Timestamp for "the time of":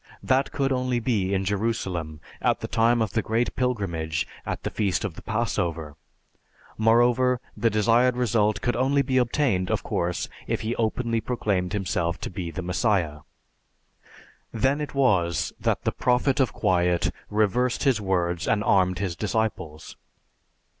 2.61-3.11